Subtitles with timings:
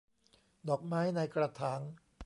[0.69, 1.79] ดอกไม้ในกระถาง